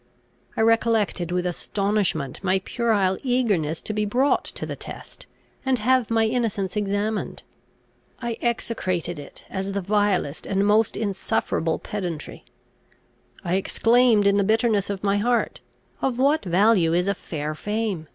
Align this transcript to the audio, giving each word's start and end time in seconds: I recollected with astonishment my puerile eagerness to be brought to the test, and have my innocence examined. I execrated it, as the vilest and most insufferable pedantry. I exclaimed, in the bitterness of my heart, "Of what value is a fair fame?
I 0.57 0.61
recollected 0.61 1.31
with 1.31 1.45
astonishment 1.45 2.43
my 2.43 2.57
puerile 2.65 3.19
eagerness 3.21 3.83
to 3.83 3.93
be 3.93 4.03
brought 4.03 4.45
to 4.45 4.65
the 4.65 4.75
test, 4.75 5.27
and 5.63 5.77
have 5.77 6.09
my 6.09 6.25
innocence 6.25 6.75
examined. 6.75 7.43
I 8.19 8.37
execrated 8.41 9.19
it, 9.19 9.45
as 9.47 9.73
the 9.73 9.81
vilest 9.81 10.47
and 10.47 10.65
most 10.65 10.97
insufferable 10.97 11.77
pedantry. 11.77 12.43
I 13.43 13.57
exclaimed, 13.57 14.25
in 14.25 14.37
the 14.37 14.43
bitterness 14.43 14.89
of 14.89 15.03
my 15.03 15.17
heart, 15.17 15.61
"Of 16.01 16.17
what 16.17 16.43
value 16.45 16.93
is 16.95 17.07
a 17.07 17.13
fair 17.13 17.53
fame? 17.53 18.07